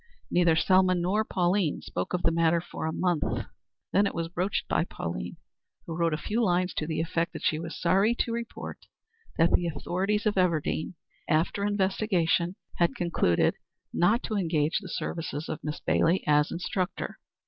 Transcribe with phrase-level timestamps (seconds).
[0.31, 3.45] Neither Selma nor Pauline spoke of the matter for a month.
[3.93, 5.37] Then it was broached by Pauline,
[5.85, 8.87] who wrote a few lines to the effect that she was sorry to report
[9.37, 10.95] that the authorities of Everdean,
[11.29, 13.53] after investigation, had concluded
[13.93, 17.19] not to engage the services of Miss Bailey as instructor.